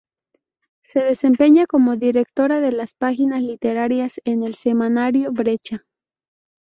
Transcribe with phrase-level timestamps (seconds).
[0.81, 5.85] Se desempeña como directora de las páginas literarias en el semanario "Brecha".